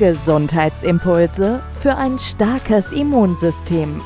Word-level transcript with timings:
Gesundheitsimpulse 0.00 1.62
für 1.82 1.94
ein 1.94 2.18
starkes 2.18 2.90
Immunsystem. 2.90 4.00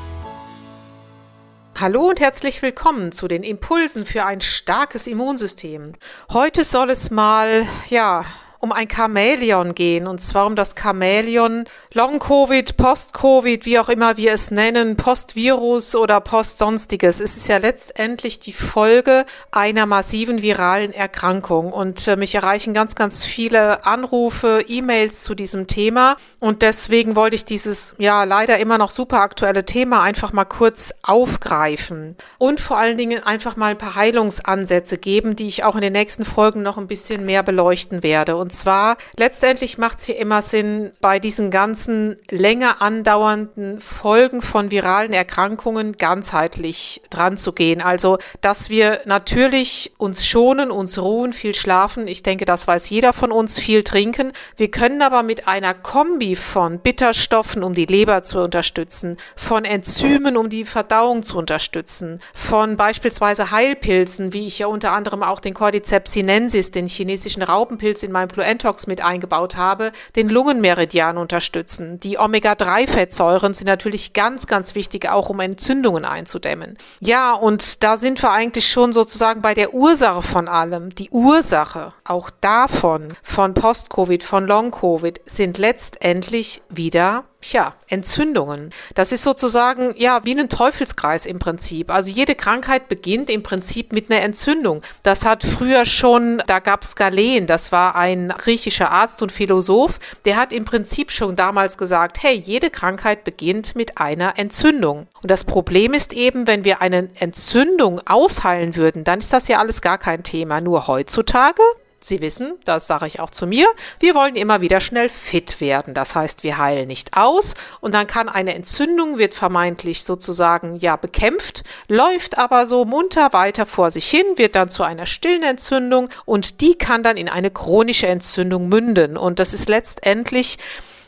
Hallo 1.79 2.09
und 2.09 2.19
herzlich 2.19 2.63
willkommen 2.63 3.13
zu 3.13 3.29
den 3.29 3.45
Impulsen 3.45 4.05
für 4.05 4.25
ein 4.25 4.41
starkes 4.41 5.07
Immunsystem. 5.07 5.93
Heute 6.33 6.65
soll 6.65 6.91
es 6.91 7.13
mal, 7.13 7.65
ja, 7.91 8.25
um 8.65 8.73
ein 8.73 8.89
Chamäleon 8.89 9.75
gehen, 9.75 10.07
und 10.07 10.23
zwar 10.23 10.47
um 10.47 10.57
das 10.57 10.75
Chamäleon 10.75 11.67
Long-Covid, 11.93 12.79
Post-Covid, 12.79 13.67
wie 13.67 13.79
auch 13.79 13.91
immer 13.91 14.17
wir 14.17 14.33
es 14.33 14.51
nennen, 14.51 14.97
Post-Virus 14.97 15.95
oder 15.95 16.19
Post-Sonstiges. 16.23 17.21
Es 17.21 17.37
ist 17.37 17.47
ja 17.47 17.59
letztendlich 17.59 18.41
die 18.41 18.55
Folge 18.55 19.27
einer 19.51 19.85
massiven 19.85 20.41
viralen 20.41 20.95
Erkrankung. 20.95 21.75
Und 21.75 22.09
äh, 22.09 22.17
mich 22.17 22.35
erreichen 22.35 22.73
ganz, 22.73 22.95
ganz 22.95 23.23
viele 23.23 23.85
Anrufe, 23.85 24.65
E-Mails 24.67 25.25
zu 25.25 25.35
diesem 25.35 25.67
Thema. 25.67 26.17
Und 26.41 26.63
deswegen 26.63 27.17
wollte 27.17 27.37
ich 27.37 27.45
dieses, 27.45 27.95
ja, 27.99 28.25
leider 28.25 28.59
immer 28.59 28.79
noch 28.79 28.91
super 28.91 29.21
aktuelle 29.21 29.67
Thema 29.67 30.03
einfach 30.03 30.33
mal 30.33 30.47
kurz 30.47 30.95
aufgreifen. 31.03 32.17
Und 32.39 32.61
vor 32.61 32.79
allen 32.79 32.97
Dingen 32.97 33.23
einfach 33.23 33.57
mal 33.57 33.73
ein 33.73 33.79
paar 33.79 33.95
Heilungsansätze 33.95 34.97
geben, 34.97 35.37
die 35.37 35.49
ich 35.49 35.65
auch 35.65 35.75
in 35.75 35.83
den 35.83 35.93
nächsten 35.93 36.25
Folgen 36.25 36.63
noch 36.63 36.79
ein 36.79 36.87
bisschen 36.87 37.27
mehr 37.27 37.43
beleuchten 37.43 38.03
werde. 38.03 38.37
Und 38.37 38.54
zwar, 38.55 38.97
letztendlich 39.19 39.79
macht 39.79 39.99
es 39.99 40.07
hier 40.07 40.17
immer 40.17 40.43
Sinn, 40.43 40.93
bei 41.01 41.19
diesen 41.19 41.51
ganzen 41.51 42.17
länger 42.31 42.81
andauernden 42.81 43.81
Folgen 43.81 44.43
von 44.43 44.71
viralen 44.71 45.13
Erkrankungen 45.13 45.97
ganzheitlich 45.97 47.03
dran 47.11 47.37
zu 47.37 47.53
gehen. 47.53 47.81
Also, 47.81 48.19
dass 48.41 48.71
wir 48.71 49.01
natürlich 49.05 49.93
uns 49.99 50.27
schonen, 50.27 50.71
uns 50.71 50.99
ruhen, 50.99 51.33
viel 51.33 51.55
schlafen. 51.55 52.09
Ich 52.09 52.23
denke, 52.23 52.45
das 52.45 52.67
weiß 52.67 52.91
jeder 52.91 53.13
von 53.13 53.33
uns, 53.33 53.59
viel 53.59 53.83
trinken. 53.83 54.33
Wir 54.57 54.71
können 54.71 55.03
aber 55.03 55.23
mit 55.23 55.47
einer 55.49 55.75
Kombi 55.75 56.37
von 56.37 56.79
Bitterstoffen, 56.79 57.63
um 57.63 57.75
die 57.75 57.87
Leber 57.87 58.23
zu 58.23 58.39
unterstützen, 58.39 59.17
von 59.37 59.65
Enzymen, 59.65 60.37
um 60.37 60.49
die 60.49 60.65
Verdauung 60.65 61.23
zu 61.23 61.39
unterstützen, 61.39 62.21
von 62.35 62.77
beispielsweise 62.77 63.51
Heilpilzen, 63.51 64.33
wie 64.33 64.47
ich 64.47 64.59
ja 64.59 64.67
unter 64.67 64.93
anderem 64.93 65.23
auch 65.23 65.41
den 65.41 65.55
Cordyceps 65.55 66.13
sinensis, 66.13 66.71
den 66.71 66.87
chinesischen 66.87 67.43
Raupenpilz 67.43 68.03
in 68.03 68.13
meinem 68.13 68.29
Pluentox 68.65 68.87
mit 68.87 69.03
eingebaut 69.03 69.57
habe, 69.57 69.93
den 70.17 70.29
Lungenmeridian 70.29 71.19
unterstützen. 71.19 72.01
Die 72.01 72.19
Omega-3-Fettsäuren 72.19 73.55
sind 73.55 73.67
natürlich 73.67 74.13
ganz, 74.13 74.47
ganz 74.47 74.75
wichtig, 74.75 75.09
auch 75.09 75.29
um 75.29 75.41
Entzündungen 75.41 76.05
einzudämmen. 76.05 76.79
Ja, 77.01 77.35
und 77.35 77.83
da 77.83 77.97
sind 77.97 78.23
wir 78.23 78.31
eigentlich 78.31 78.69
schon 78.69 78.93
sozusagen 78.93 79.43
bei 79.43 79.55
der 79.55 79.75
Ursache 79.75 80.23
von 80.23 80.49
allem. 80.49 80.95
Die 80.95 81.11
Ursache 81.11 81.93
auch 82.05 82.31
davon, 82.41 83.15
von 83.23 83.55
Post-Covid, 83.55 84.25
von 84.25 84.47
Long-Covid, 84.47 85.21
sind 85.27 85.59
letztendlich 85.59 86.63
wieder 86.69 87.25
Tja, 87.47 87.75
Entzündungen. 87.89 88.71
Das 88.95 89.13
ist 89.13 89.23
sozusagen, 89.23 89.93
ja, 89.99 90.25
wie 90.25 90.35
ein 90.35 90.49
Teufelskreis 90.49 91.27
im 91.27 91.39
Prinzip. 91.39 91.91
Also 91.91 92.11
jede 92.11 92.35
Krankheit 92.35 92.89
beginnt 92.89 93.29
im 93.29 93.43
Prinzip 93.43 93.93
mit 93.93 94.11
einer 94.11 94.23
Entzündung. 94.23 94.81
Das 95.03 95.27
hat 95.27 95.45
früher 95.45 95.85
schon, 95.85 96.43
da 96.47 96.61
gab 96.61 96.85
es 96.85 96.97
Galen, 96.97 97.47
das 97.47 97.71
war 97.71 97.97
ein 97.97 98.31
griechischer 98.31 98.91
Arzt 98.91 99.21
und 99.21 99.31
Philosoph, 99.31 99.99
der 100.25 100.39
hat 100.39 100.55
im 100.55 100.65
Prinzip 100.65 101.11
schon 101.11 101.37
damals 101.37 101.77
gesagt, 101.77 102.23
hey, 102.23 102.35
jede 102.35 102.71
Krankheit 102.71 103.25
beginnt 103.25 103.77
mit 103.77 103.99
einer 103.99 104.39
Entzündung. 104.39 105.07
Und 105.21 105.31
das 105.31 105.45
Problem 105.45 105.93
ist 105.93 106.15
eben, 106.15 106.47
wenn 106.47 106.65
wir 106.65 106.81
eine 106.81 107.11
Entzündung 107.15 108.01
ausheilen 108.07 108.75
würden, 108.75 109.05
dann 109.05 109.19
ist 109.19 109.35
das 109.35 109.49
ja 109.49 109.59
alles 109.59 109.83
gar 109.83 109.99
kein 109.99 110.23
Thema. 110.23 110.63
Nur 110.63 110.87
heutzutage 110.87 111.63
Sie 112.07 112.21
wissen, 112.21 112.55
das 112.65 112.87
sage 112.87 113.07
ich 113.07 113.19
auch 113.19 113.31
zu 113.31 113.47
mir, 113.47 113.67
wir 113.99 114.15
wollen 114.15 114.37
immer 114.37 114.61
wieder 114.61 114.83
schnell 114.83 115.09
fit 115.09 115.63
werden. 115.63 115.95
Das 115.95 116.15
heißt, 116.15 116.43
wir 116.43 116.59
heilen 116.59 116.87
nicht 116.87 117.17
aus 117.17 117.55
und 117.81 117.95
dann 117.95 118.07
kann 118.07 118.29
eine 118.29 118.55
Entzündung, 118.55 119.17
wird 119.17 119.33
vermeintlich 119.33 120.05
sozusagen 120.05 120.77
ja 120.77 120.97
bekämpft, 120.97 121.63
läuft 121.89 122.37
aber 122.37 122.67
so 122.67 122.85
munter 122.85 123.33
weiter 123.33 123.65
vor 123.65 123.91
sich 123.91 124.07
hin, 124.11 124.27
wird 124.37 124.55
dann 124.55 124.69
zu 124.69 124.83
einer 124.83 125.07
stillen 125.07 125.43
Entzündung 125.43 126.11
und 126.27 126.61
die 126.61 126.75
kann 126.75 127.03
dann 127.03 127.17
in 127.17 127.31
eine 127.31 127.51
chronische 127.51 128.07
Entzündung 128.07 128.69
münden. 128.69 129.17
Und 129.17 129.39
das 129.39 129.55
ist 129.55 129.71
letztendlich 129.71 130.59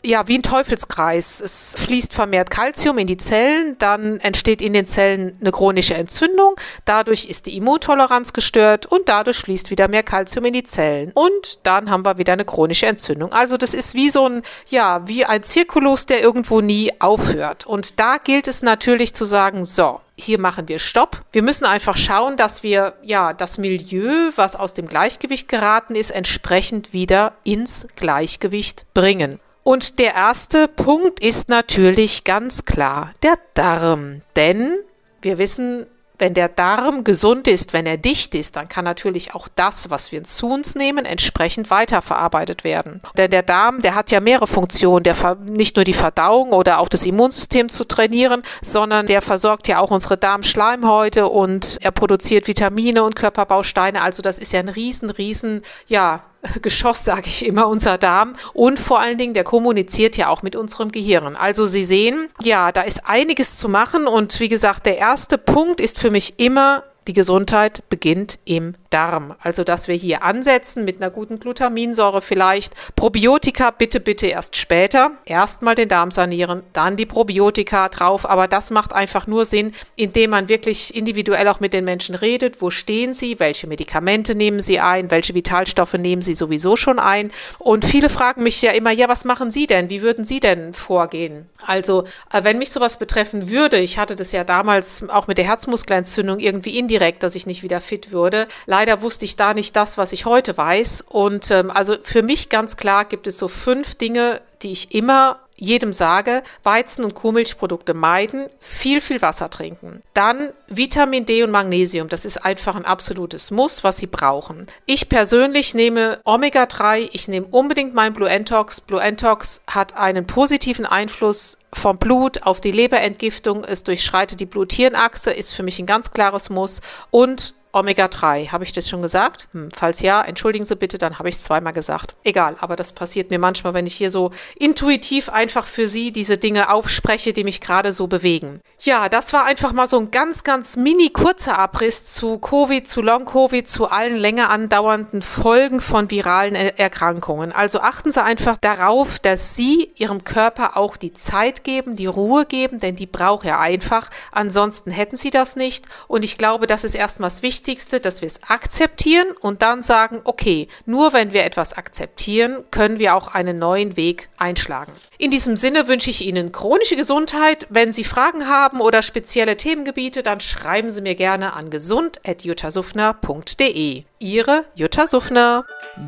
ja, 0.05 0.29
wie 0.29 0.39
ein 0.39 0.43
Teufelskreis. 0.43 1.41
Es 1.41 1.77
fließt 1.79 2.13
vermehrt 2.13 2.51
Kalzium 2.51 2.99
in 2.99 3.07
die 3.07 3.17
Zellen, 3.17 3.77
dann 3.79 4.19
entsteht 4.21 4.61
in 4.61 4.73
den 4.73 4.87
Zellen 4.87 5.37
eine 5.41 5.53
chronische 5.53 5.95
Entzündung, 5.95 6.55
dadurch 6.85 7.27
ist 7.27 7.47
die 7.47 7.57
Immuntoleranz 7.57 8.33
gestört 8.33 8.87
und 8.87 9.09
dadurch 9.09 9.39
fließt 9.39 9.71
wieder 9.71 9.89
mehr 9.89 10.03
Kalzium 10.03 10.45
in 10.47 10.53
die 10.53 10.65
Zellen. 10.65 11.13
Und 11.15 11.61
dann 11.63 11.91
haben 11.91 12.05
wir 12.05 12.19
wieder 12.19 12.33
eine 12.33 12.45
chronische 12.45 12.87
Entzündung. 12.87 13.33
Also 13.33 13.57
das 13.57 13.75
ist 13.75 13.95
wie 13.95 14.11
so 14.11 14.29
ein, 14.29 14.43
ja, 14.69 15.07
wie 15.07 15.25
ein 15.25 15.43
Zirkulus, 15.43 16.07
der 16.07 16.23
irgendwo 16.23 16.61
nie 16.61 16.93
aufhört. 17.01 17.67
Und 17.67 17.99
da 18.01 18.19
gilt 18.19 18.49
es 18.49 18.63
natürlich 18.63 19.15
zu 19.15 19.25
sagen, 19.25 19.65
so, 19.65 20.01
hier 20.17 20.41
machen 20.41 20.69
wir 20.69 20.79
Stopp. 20.79 21.23
Wir 21.33 21.43
müssen 21.43 21.67
einfach 21.67 21.97
schauen, 21.97 22.37
dass 22.37 22.63
wir 22.63 22.95
ja 23.03 23.33
das 23.33 23.59
Milieu, 23.59 24.31
was 24.35 24.57
aus 24.57 24.73
dem 24.73 24.89
Gleichgewicht 24.89 25.49
geraten 25.49 25.95
ist, 25.95 26.11
entsprechend 26.11 26.93
wieder 26.93 27.35
ins 27.45 27.87
Gleichgewicht 27.97 28.87
bringen. 28.95 29.41
Und 29.67 29.99
der 29.99 30.15
erste 30.15 30.69
Punkt 30.69 31.19
ist 31.19 31.49
natürlich 31.49 32.23
ganz 32.23 32.67
klar 32.67 33.13
der 33.25 33.37
Darm. 33.55 34.21
Denn 34.37 34.77
wir 35.23 35.39
wissen, 35.39 35.89
wenn 36.21 36.35
der 36.35 36.49
Darm 36.49 37.03
gesund 37.03 37.49
ist, 37.49 37.73
wenn 37.73 37.85
er 37.85 37.97
dicht 37.97 38.37
ist, 38.37 38.55
dann 38.55 38.69
kann 38.69 38.85
natürlich 38.85 39.35
auch 39.35 39.49
das, 39.57 39.91
was 39.91 40.13
wir 40.13 40.23
zu 40.23 40.47
uns 40.47 40.77
nehmen, 40.77 41.05
entsprechend 41.05 41.69
weiterverarbeitet 41.69 42.63
werden. 42.63 43.03
Denn 43.19 43.33
der 43.33 43.43
Darm, 43.43 43.83
der 43.83 43.97
hat 43.97 44.13
ja 44.13 44.21
mehrere 44.21 44.47
Funktionen, 44.47 45.03
der 45.03 45.37
nicht 45.47 45.75
nur 45.75 45.85
die 45.85 45.95
Verdauung 45.95 46.53
oder 46.53 46.79
auch 46.79 46.89
das 46.89 47.05
Immunsystem 47.05 47.69
zu 47.69 47.83
trainieren, 47.83 48.43
sondern 48.63 49.09
der 49.09 49.21
versorgt 49.21 49.67
ja 49.67 49.81
auch 49.81 49.91
unsere 49.91 50.17
Darmschleimhäute 50.17 51.27
und 51.27 51.79
er 51.81 51.91
produziert 51.91 52.47
Vitamine 52.47 53.03
und 53.03 53.17
Körperbausteine. 53.17 54.01
Also 54.01 54.23
das 54.23 54.39
ist 54.39 54.53
ja 54.53 54.61
ein 54.61 54.69
riesen, 54.69 55.11
riesen, 55.11 55.63
ja, 55.89 56.23
Geschoss, 56.63 57.05
sage 57.05 57.29
ich 57.29 57.47
immer, 57.47 57.69
unser 57.69 57.99
Darm. 57.99 58.35
Und 58.53 58.79
vor 58.79 59.01
allen 59.01 59.19
Dingen, 59.19 59.35
der 59.35 59.45
kommuniziert 59.45 60.17
ja 60.17 60.29
auch 60.29 60.43
mit 60.43 60.57
unserem 60.57 60.93
Gehirn. 60.93 61.37
Also 61.37 61.67
Sie 61.67 61.85
sehen, 61.85 62.29
ja, 62.41 62.73
da 62.73 62.83
ist 62.83 63.07
einiges 63.07 63.59
zu 63.59 63.69
machen. 63.69 64.07
Und 64.07 64.39
wie 64.41 64.49
gesagt, 64.49 64.87
der 64.87 64.99
erste 64.99 65.39
Punkt 65.39 65.81
ist 65.81 65.99
für 65.99 66.11
mich 66.11 66.39
immer, 66.39 66.85
die 67.07 67.13
Gesundheit 67.13 67.89
beginnt 67.89 68.39
im 68.45 68.75
Darm. 68.91 69.35
Also, 69.41 69.65
dass 69.65 69.89
wir 69.89 69.95
hier 69.95 70.23
ansetzen 70.23 70.85
mit 70.85 70.97
einer 70.97 71.11
guten 71.11 71.41
Glutaminsäure 71.41 72.23
vielleicht. 72.23 72.75
Probiotika 72.95 73.71
bitte, 73.71 74.01
bitte 74.01 74.27
erst 74.27 74.57
später. 74.57 75.13
Erstmal 75.25 75.75
den 75.75 75.89
Darm 75.89 76.11
sanieren, 76.11 76.63
dann 76.73 76.97
die 76.97 77.07
Probiotika 77.07 77.89
drauf. 77.89 78.29
Aber 78.29 78.49
das 78.49 78.71
macht 78.71 78.93
einfach 78.93 79.27
nur 79.27 79.47
Sinn, 79.47 79.73
indem 79.97 80.31
man 80.31 80.49
wirklich 80.49 80.95
individuell 80.95 81.49
auch 81.49 81.61
mit 81.61 81.73
den 81.73 81.85
Menschen 81.85 82.15
redet. 82.15 82.63
Wo 82.63 82.71
stehen 82.71 83.15
sie? 83.15 83.39
Welche 83.39 83.67
Medikamente 83.67 84.35
nehmen 84.35 84.61
sie 84.61 84.81
ein? 84.81 85.11
Welche 85.11 85.35
Vitalstoffe 85.35 85.95
nehmen 85.95 86.23
sie 86.23 86.35
sowieso 86.35 86.77
schon 86.77 86.99
ein? 86.99 87.31
Und 87.59 87.85
viele 87.85 88.09
fragen 88.09 88.43
mich 88.43 88.63
ja 88.63 88.73
immer, 88.73 88.91
ja, 88.91 89.09
was 89.09 89.25
machen 89.25 89.51
Sie 89.51 89.67
denn? 89.67 89.91
Wie 89.91 90.03
würden 90.03 90.25
Sie 90.25 90.41
denn 90.41 90.75
vorgehen? 90.75 91.49
Also, 91.65 92.05
äh, 92.33 92.45
wenn 92.45 92.59
mich 92.59 92.71
sowas 92.71 92.99
betreffen 92.99 93.51
würde, 93.51 93.79
ich 93.79 93.99
hatte 93.99 94.17
das 94.17 94.33
ja 94.33 94.45
damals 94.45 95.09
auch 95.09 95.27
mit 95.27 95.39
der 95.39 95.45
Herzmuskelentzündung 95.47 96.39
irgendwie 96.39 96.79
indirekt, 96.79 97.23
dass 97.23 97.35
ich 97.35 97.47
nicht 97.47 97.63
wieder 97.63 97.81
fit 97.81 98.13
würde. 98.13 98.47
Leider 98.79 99.01
wusste 99.01 99.25
ich 99.25 99.37
da 99.37 99.55
nicht 99.55 99.75
das, 99.75 99.97
was 99.97 100.13
ich 100.13 100.27
heute 100.27 100.55
weiß. 100.55 101.07
Und 101.09 101.51
ähm, 101.51 101.71
also 101.71 101.97
für 102.03 102.21
mich 102.23 102.51
ganz 102.51 102.77
klar 102.77 103.07
gibt 103.07 103.27
es 103.27 103.39
so 103.39 103.49
fünf 103.49 103.95
Dinge, 103.95 104.43
die 104.61 104.71
ich 104.71 104.95
immer 104.95 105.41
jedem 105.55 105.95
sage, 105.95 106.43
Weizen- 106.63 107.03
und 107.03 107.15
Kuhmilchprodukte 107.15 107.95
meiden, 107.95 108.49
viel, 108.61 109.01
viel 109.01 109.23
Wasser 109.23 109.49
trinken. 109.49 110.03
Dann 110.13 110.51
Vitamin 110.69 111.25
D 111.25 111.43
und 111.43 111.53
Magnesium, 111.53 112.11
das 112.11 112.27
ist 112.27 112.45
einfach 112.45 112.77
ein 112.77 112.85
absolutes 112.85 113.51
Muss, 113.51 113.83
was 113.83 113.97
Sie 113.97 114.09
brauchen. 114.09 114.67
Ich 114.85 115.09
persönlich 115.09 115.73
nehme 115.73 116.21
Omega-3, 116.25 117.09
ich 117.13 117.29
nehme 117.29 117.47
unbedingt 117.51 117.95
mein 117.95 118.13
Blue 118.13 118.29
Entox. 118.29 118.83
Blue 118.83 119.01
Entox 119.01 119.63
hat 119.67 119.97
einen 119.97 120.27
positiven 120.27 120.85
Einfluss 120.85 121.57
vom 121.73 121.97
Blut 121.97 122.43
auf 122.43 122.61
die 122.61 122.73
Leberentgiftung, 122.73 123.65
es 123.65 123.85
durchschreitet 123.85 124.39
die 124.39 124.45
Blut-Hirn-Achse, 124.45 125.31
ist 125.31 125.53
für 125.53 125.63
mich 125.63 125.79
ein 125.79 125.87
ganz 125.87 126.11
klares 126.11 126.51
Muss 126.51 126.83
und 127.11 127.55
Omega-3. 127.77 128.51
Habe 128.51 128.65
ich 128.65 128.73
das 128.73 128.89
schon 128.89 129.03
gesagt? 129.03 129.49
Hm, 129.53 129.69
falls 129.75 130.01
ja, 130.01 130.23
entschuldigen 130.23 130.65
Sie 130.65 130.77
bitte, 130.77 130.99
dann 130.99 131.19
habe 131.19 131.29
ich 131.29 131.37
es 131.37 131.45
zweimal 131.45 131.73
gesagt. 131.73 132.17
Egal, 132.25 132.57
aber 132.59 132.77
das 132.77 132.93
passiert 132.93 133.31
mir 133.31 133.39
manchmal, 133.39 133.75
wenn 133.75 133.87
ich 133.87 133.95
hier 133.95 134.11
so 134.11 134.31
intuitiv 134.59 135.29
einfach 135.29 135.67
für 135.67 135.89
Sie 135.89 136.13
diese 136.13 136.39
Dinge 136.39 136.71
aufspreche, 136.71 137.33
die 137.33 137.45
mich 137.45 137.61
gerade 137.61 137.93
so 137.93 138.07
bewegen. 138.07 138.61
Ja, 138.81 139.09
das 139.09 139.33
war 139.33 139.45
einfach 139.45 139.73
mal 139.73 139.87
so 139.87 139.99
ein 139.99 140.11
ganz, 140.11 140.45
ganz 140.45 140.77
mini 140.77 141.11
kurzer 141.11 141.59
Abriss 141.59 142.05
zu 142.05 142.39
Covid, 142.39 142.87
zu 142.87 143.03
Long-Covid, 143.03 143.69
zu 143.69 143.89
allen 143.89 144.17
länger 144.17 144.51
andauernden 144.51 145.23
Folgen 145.23 145.81
von 145.81 146.11
viralen 146.11 146.55
er 146.55 146.79
Erkrankungen. 146.79 147.53
Also 147.53 147.81
achten 147.81 148.11
Sie 148.11 148.23
einfach 148.23 148.57
darauf, 148.57 149.19
dass 149.19 149.55
Sie 149.55 149.93
Ihrem 149.97 150.25
Körper 150.25 150.77
auch 150.77 150.97
die 150.97 151.13
Zeit 151.13 151.65
geben, 151.65 151.97
die 151.97 152.07
Ruhe 152.07 152.47
geben, 152.47 152.81
denn 152.81 152.97
die 152.97 153.07
braucht 153.07 153.45
er 153.47 153.61
einfach. 153.61 154.11
Ansonsten 154.31 154.91
hätten 154.91 155.17
Sie 155.17 155.31
das 155.31 155.57
nicht. 155.57 155.87
Und 156.07 156.25
ich 156.25 156.39
glaube, 156.39 156.67
das 156.67 156.85
ist 156.85 156.95
erstmals 156.95 157.43
wichtig 157.43 157.66
Wichtigste, 157.67 157.99
dass 157.99 158.23
wir 158.23 158.29
es 158.29 158.45
akzeptieren 158.45 159.27
und 159.41 159.61
dann 159.61 159.83
sagen, 159.83 160.21
okay, 160.23 160.69
nur 160.85 161.13
wenn 161.13 161.33
wir 161.33 161.45
etwas 161.45 161.73
akzeptieren, 161.73 162.63
können 162.71 163.01
wir 163.01 163.17
auch 163.17 163.35
einen 163.35 163.59
neuen 163.59 163.97
Weg 163.97 164.29
einschlagen. 164.37 164.93
In 165.19 165.33
diesem 165.33 165.57
Sinne 165.57 165.89
wünsche 165.89 166.11
ich 166.11 166.25
Ihnen 166.25 166.53
chronische 166.53 166.95
Gesundheit. 166.95 167.67
Wenn 167.69 167.91
Sie 167.91 168.05
Fragen 168.05 168.47
haben 168.47 168.81
oder 168.81 169.03
spezielle 169.03 169.57
Themengebiete, 169.57 170.23
dann 170.23 170.39
schreiben 170.39 170.93
Sie 170.93 171.01
mir 171.01 171.17
gerne 171.17 171.55
an 171.55 171.71
gesund.juttasufner.de. 171.71 174.05
Ihre 174.21 174.65
Jutta 174.77 175.09
Suffner. 175.09 175.65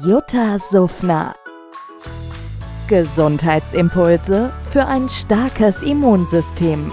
Jutta 0.07 0.61
Suffner. 0.61 1.35
Gesundheitsimpulse 2.87 4.53
für 4.71 4.87
ein 4.87 5.09
starkes 5.09 5.83
Immunsystem. 5.83 6.93